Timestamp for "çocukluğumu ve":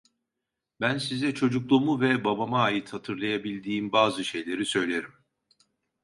1.33-2.23